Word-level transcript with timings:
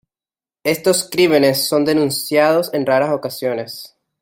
Estos 0.63 1.07
crímenes 1.11 1.67
son 1.69 1.85
denunciados 1.85 2.73
en 2.73 2.87
raras 2.87 3.11
ocasiones. 3.13 3.95